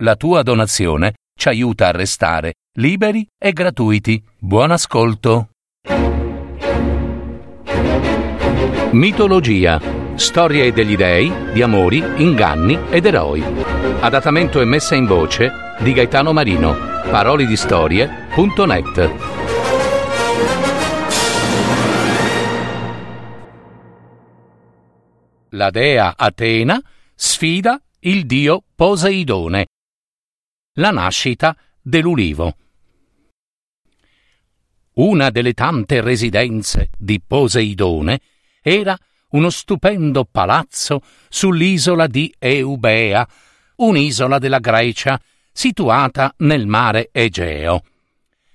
[0.00, 4.22] La tua donazione ci aiuta a restare liberi e gratuiti.
[4.38, 5.48] Buon ascolto.
[8.92, 9.80] Mitologia.
[10.14, 13.42] Storie degli dei, di amori, inganni ed eroi.
[14.00, 16.76] Adattamento e messa in voce di Gaetano Marino.
[17.10, 19.10] Parolidistorie.net.
[25.50, 26.80] La dea Atena
[27.16, 29.66] sfida il dio Poseidone.
[30.78, 32.56] La nascita dell'ulivo.
[34.94, 38.20] Una delle tante residenze di Poseidone
[38.62, 38.96] era
[39.30, 43.26] uno stupendo palazzo sull'isola di Eubea,
[43.76, 47.82] un'isola della Grecia situata nel mare Egeo.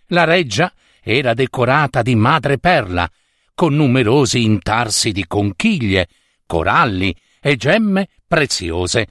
[0.07, 3.11] La reggia era decorata di madreperla,
[3.53, 6.07] con numerosi intarsi di conchiglie,
[6.45, 9.07] coralli e gemme preziose.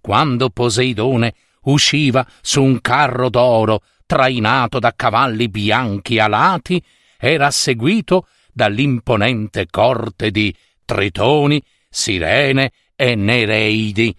[0.00, 6.82] Quando Poseidone usciva su un carro d'oro trainato da cavalli bianchi alati,
[7.18, 14.14] era seguito dall'imponente corte di tritoni, sirene e nereidi.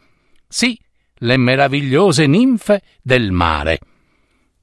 [0.48, 0.78] Sì,
[1.20, 3.80] le meravigliose ninfe del mare.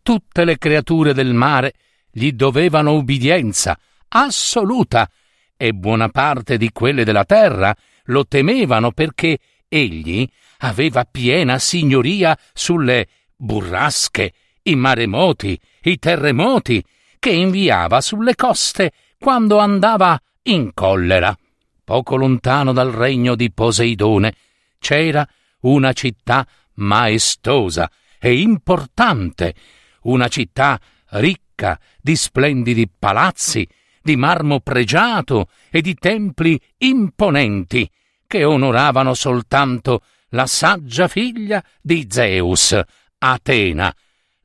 [0.03, 1.75] Tutte le creature del mare
[2.11, 5.09] gli dovevano ubbidienza assoluta
[5.57, 7.75] e buona parte di quelle della terra
[8.07, 10.29] lo temevano perché egli
[10.65, 14.33] aveva piena signoria sulle burrasche,
[14.63, 16.85] i maremoti, i terremoti
[17.19, 21.37] che inviava sulle coste quando andava in collera.
[21.85, 24.35] Poco lontano dal regno di Poseidone
[24.79, 25.27] c'era
[25.61, 29.55] una città maestosa e importante,
[30.03, 33.69] una città ricca di splendidi palazzi,
[34.01, 37.89] di marmo pregiato e di templi imponenti
[38.27, 40.03] che onoravano soltanto
[40.33, 42.79] la saggia figlia di Zeus,
[43.19, 43.95] Atena,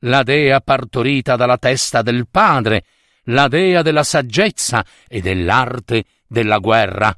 [0.00, 2.84] la dea partorita dalla testa del padre,
[3.24, 7.14] la dea della saggezza e dell'arte della guerra.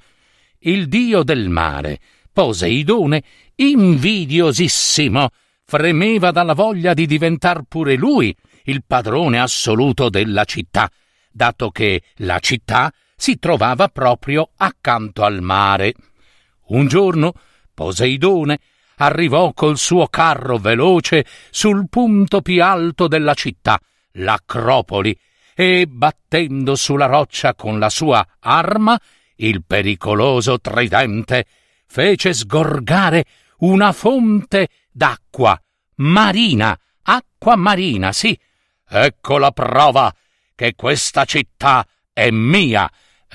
[0.60, 1.98] Il dio del mare,
[2.32, 3.22] Poseidone,
[3.56, 5.30] invidiosissimo,
[5.64, 10.90] fremeva dalla voglia di diventar pure lui il padrone assoluto della città,
[11.30, 15.94] dato che la città si trovava proprio accanto al mare.
[16.66, 17.34] Un giorno
[17.80, 18.58] Poseidone
[18.96, 23.80] arrivò col suo carro veloce sul punto più alto della città,
[24.16, 25.18] l'Acropoli,
[25.54, 29.00] e battendo sulla roccia con la sua arma,
[29.36, 31.46] il pericoloso tridente,
[31.86, 33.24] fece sgorgare
[33.60, 35.58] una fonte d'acqua
[35.96, 38.38] marina, acqua marina, sì.
[38.86, 40.14] Ecco la prova
[40.54, 42.86] che questa città è mia,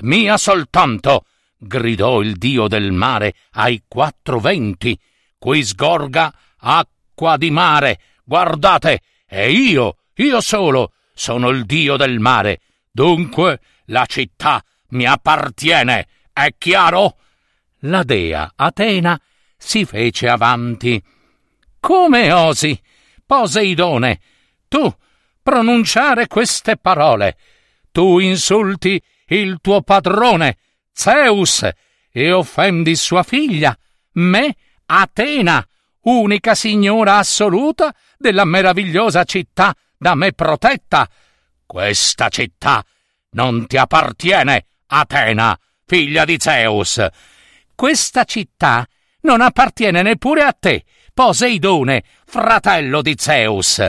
[0.02, 1.24] mia soltanto,
[1.56, 4.98] gridò il dio del mare ai quattro venti.
[5.38, 8.00] Qui sgorga acqua di mare.
[8.24, 12.60] Guardate, e io, io solo, sono il dio del mare.
[12.90, 16.06] Dunque la città mi appartiene.
[16.32, 17.16] È chiaro?
[17.80, 19.20] La dea Atena
[19.56, 21.02] si fece avanti.
[21.80, 22.78] Come osi,
[23.24, 24.20] Poseidone,
[24.68, 24.92] tu
[25.42, 27.36] pronunciare queste parole?
[27.92, 30.58] Tu insulti il tuo padrone,
[30.96, 31.68] Zeus,
[32.10, 33.78] e offendi sua figlia,
[34.12, 35.64] me, Atena,
[36.04, 41.08] unica signora assoluta della meravigliosa città da me protetta.
[41.66, 42.82] Questa città
[43.30, 47.04] non ti appartiene, Atena, figlia di Zeus.
[47.74, 48.88] Questa città
[49.20, 53.86] non appartiene neppure a te, Poseidone, fratello di Zeus.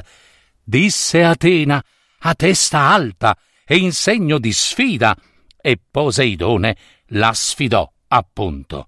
[0.62, 1.82] Disse Atena
[2.20, 5.16] a testa alta e in segno di sfida,
[5.62, 8.88] e Poseidone la sfidò appunto.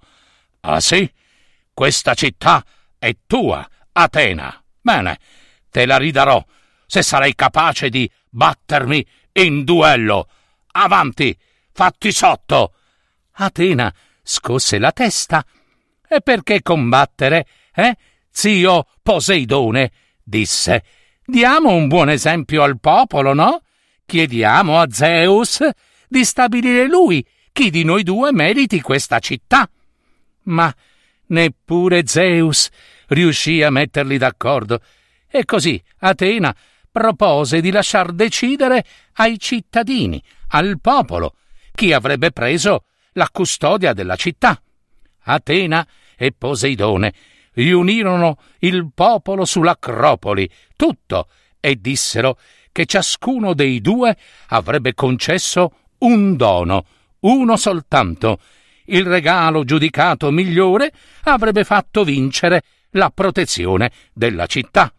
[0.62, 1.10] Ah sì?
[1.74, 2.64] Questa città
[2.98, 4.62] è tua, Atena.
[4.82, 5.20] Bene,
[5.70, 6.44] te la ridarò
[6.86, 10.28] se sarai capace di battermi in duello.
[10.72, 11.38] Avanti,
[11.72, 12.74] fatti sotto.
[13.34, 15.46] Atena scosse la testa.
[16.08, 17.96] E perché combattere, eh?
[18.30, 19.92] Zio Poseidone,
[20.24, 20.84] disse.
[21.24, 23.62] Diamo un buon esempio al popolo, no?
[24.06, 25.64] Chiediamo a Zeus
[26.08, 27.26] di stabilire lui
[27.60, 29.70] chi di noi due meriti questa città.
[30.44, 30.74] Ma
[31.26, 32.70] neppure Zeus
[33.08, 34.80] riuscì a metterli d'accordo,
[35.28, 36.56] e così Atena
[36.90, 38.86] propose di lasciar decidere
[39.16, 41.36] ai cittadini, al popolo,
[41.76, 44.62] chi avrebbe preso la custodia della città.
[45.24, 45.86] Atena
[46.16, 47.14] e Poseidone
[47.56, 51.28] riunirono il popolo sull'Acropoli, tutto,
[51.60, 52.40] e dissero
[52.72, 54.16] che ciascuno dei due
[54.48, 56.86] avrebbe concesso un dono,
[57.22, 58.40] uno soltanto.
[58.86, 60.92] Il regalo giudicato migliore
[61.24, 64.92] avrebbe fatto vincere la protezione della città.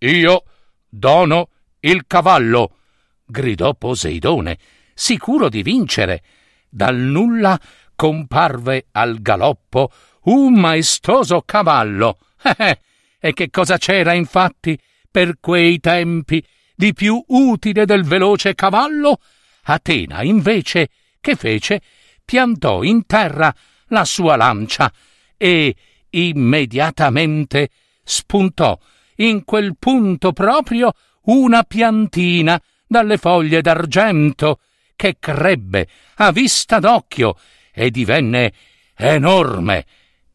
[0.00, 0.42] Io
[0.88, 1.48] dono
[1.80, 2.76] il cavallo,
[3.24, 4.58] gridò Poseidone,
[4.94, 6.22] sicuro di vincere.
[6.68, 7.58] Dal nulla
[7.94, 9.90] comparve al galoppo
[10.24, 12.18] un maestoso cavallo.
[12.44, 12.78] Eh, eh,
[13.20, 14.78] e che cosa c'era, infatti,
[15.10, 16.44] per quei tempi
[16.74, 19.18] di più utile del veloce cavallo?
[19.62, 20.90] Atena, invece,
[21.24, 21.80] che fece?
[22.22, 23.54] Piantò in terra
[23.86, 24.92] la sua lancia
[25.38, 25.74] e
[26.10, 27.70] immediatamente
[28.02, 28.78] spuntò
[29.16, 30.92] in quel punto proprio
[31.22, 34.60] una piantina dalle foglie d'argento
[34.94, 37.36] che crebbe a vista d'occhio
[37.72, 38.52] e divenne
[38.94, 39.86] enorme.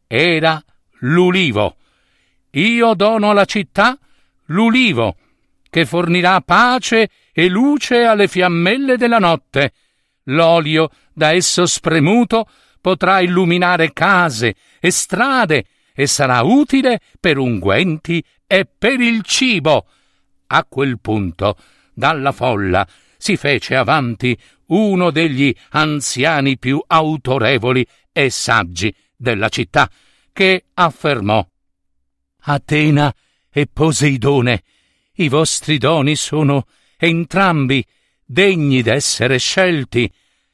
[0.08, 0.60] Era
[1.02, 1.76] l'ulivo.
[2.50, 3.96] Io dono alla città
[4.46, 5.16] l'ulivo,
[5.70, 9.72] che fornirà pace e luce alle fiammelle della notte.
[10.30, 12.46] L'olio da esso spremuto
[12.80, 19.86] potrà illuminare case e strade e sarà utile per unguenti e per il cibo.
[20.48, 21.56] A quel punto,
[21.92, 22.86] dalla folla
[23.16, 24.36] si fece avanti
[24.66, 29.90] uno degli anziani più autorevoli e saggi della città,
[30.32, 31.46] che affermò
[32.42, 33.14] Atena
[33.50, 34.62] e Poseidone,
[35.14, 36.66] i vostri doni sono
[36.96, 37.84] entrambi
[38.24, 40.10] degni d'essere scelti.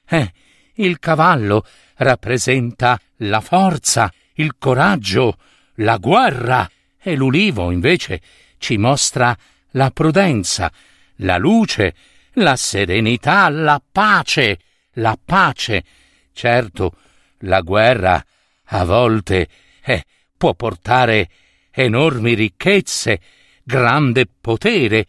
[0.08, 0.32] Eh,
[0.74, 1.64] il cavallo
[1.96, 5.36] rappresenta la forza, il coraggio,
[5.76, 6.68] la guerra,
[6.98, 8.20] e l'ulivo invece
[8.58, 9.36] ci mostra
[9.70, 10.70] la prudenza,
[11.16, 11.94] la luce,
[12.34, 14.58] la serenità, la pace,
[14.94, 15.84] la pace.
[16.32, 16.96] Certo,
[17.40, 18.24] la guerra
[18.64, 19.48] a volte
[19.82, 20.04] eh,
[20.36, 21.30] può portare
[21.70, 23.20] enormi ricchezze,
[23.62, 25.06] grande potere,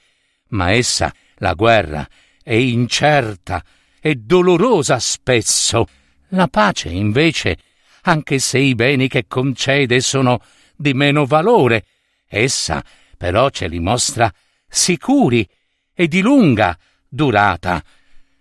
[0.50, 2.08] ma essa, la guerra,
[2.44, 3.64] è incerta
[4.08, 5.86] e dolorosa spesso.
[6.30, 7.58] La pace, invece,
[8.04, 10.42] anche se i beni che concede sono
[10.78, 11.84] di meno valore,
[12.26, 12.82] essa
[13.18, 14.34] però ce li mostra
[14.66, 15.46] sicuri
[15.94, 17.84] e di lunga durata.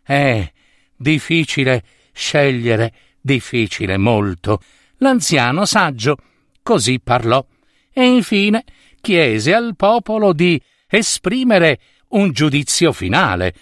[0.04, 0.52] È
[0.94, 1.82] difficile
[2.12, 4.62] scegliere, difficile molto.
[4.98, 6.16] L'anziano saggio
[6.62, 7.44] così parlò
[7.92, 8.62] e infine
[9.00, 11.80] chiese al popolo di esprimere
[12.10, 13.52] un giudizio finale.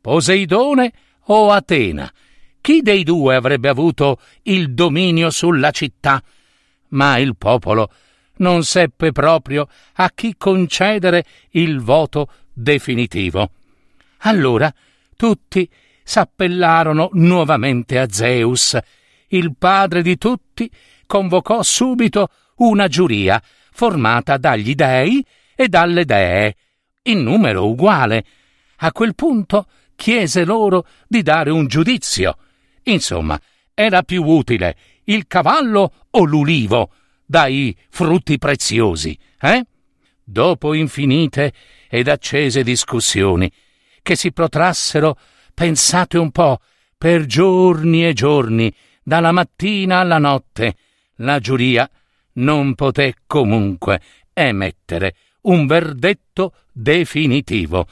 [0.00, 0.92] Poseidone
[1.24, 2.12] o Atena?
[2.60, 6.22] Chi dei due avrebbe avuto il dominio sulla città?
[6.88, 7.90] Ma il popolo
[8.36, 13.50] non seppe proprio a chi concedere il voto definitivo.
[14.18, 14.72] Allora
[15.16, 15.68] tutti
[16.02, 18.78] s'appellarono nuovamente a Zeus.
[19.28, 20.70] Il padre di tutti
[21.06, 23.40] convocò subito una giuria
[23.72, 25.24] formata dagli dei
[25.54, 26.56] e dalle dee,
[27.02, 28.24] in numero uguale.
[28.78, 29.66] A quel punto
[30.00, 32.38] chiese loro di dare un giudizio.
[32.84, 33.38] Insomma,
[33.74, 34.74] era più utile
[35.04, 36.90] il cavallo o l'ulivo
[37.26, 39.66] dai frutti preziosi, eh?
[40.24, 41.52] Dopo infinite
[41.86, 43.52] ed accese discussioni,
[44.00, 45.18] che si protrassero,
[45.52, 46.60] pensate un po',
[46.96, 50.76] per giorni e giorni, dalla mattina alla notte,
[51.16, 51.88] la giuria
[52.34, 54.00] non poté comunque
[54.32, 57.86] emettere un verdetto definitivo.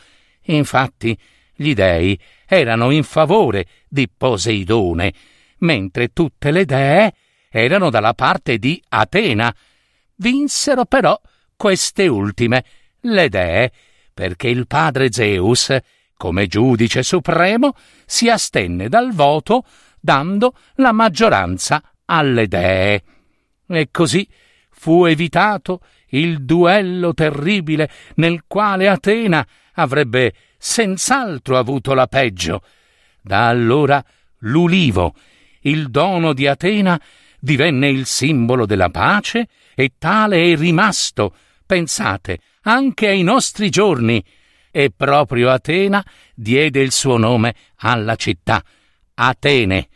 [0.45, 1.19] Infatti,
[1.61, 5.13] gli dei erano in favore di Poseidone,
[5.59, 7.13] mentre tutte le dee
[7.51, 9.53] erano dalla parte di Atena.
[10.15, 11.21] Vinsero però
[11.57, 12.65] queste ultime,
[13.01, 13.73] le dee,
[14.15, 15.77] perché il padre Zeus,
[16.17, 17.75] come giudice supremo,
[18.07, 19.65] si astenne dal voto
[19.99, 23.03] dando la maggioranza alle dee.
[23.67, 24.29] E così
[24.71, 29.45] fu evitato il duello terribile nel quale Atena
[29.79, 32.63] avrebbe senz'altro avuto la peggio.
[33.21, 34.05] Da allora
[34.41, 35.15] l'ulivo,
[35.61, 37.01] il dono di Atena,
[37.39, 44.23] divenne il simbolo della pace e tale è rimasto, pensate, anche ai nostri giorni.
[44.71, 46.05] E proprio Atena
[46.35, 48.63] diede il suo nome alla città,
[49.15, 49.89] Atene.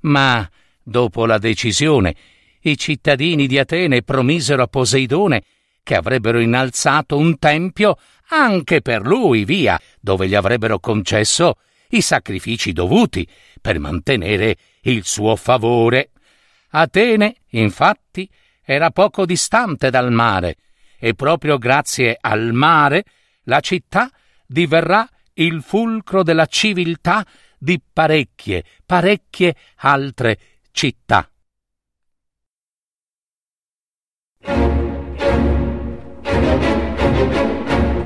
[0.00, 0.48] Ma
[0.82, 2.14] dopo la decisione
[2.62, 5.42] i cittadini di Atene promisero a Poseidone
[5.82, 7.96] che avrebbero innalzato un tempio
[8.28, 11.56] anche per lui, via, dove gli avrebbero concesso
[11.90, 13.26] i sacrifici dovuti
[13.60, 16.10] per mantenere il suo favore.
[16.70, 18.28] Atene, infatti,
[18.62, 20.56] era poco distante dal mare,
[20.98, 23.04] e proprio grazie al mare
[23.44, 24.10] la città
[24.46, 27.24] diverrà il fulcro della civiltà
[27.56, 30.38] di parecchie, parecchie altre
[30.72, 31.30] città.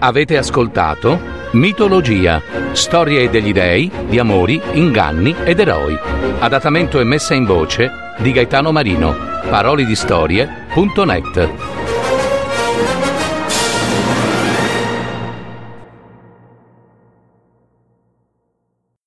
[0.04, 1.16] Avete ascoltato
[1.52, 2.42] Mitologia,
[2.73, 5.97] storie degli dei, di amori, inganni ed eroi.
[6.40, 9.14] Adattamento e messa in voce di Gaetano Marino.
[9.49, 11.81] Parole di storie.net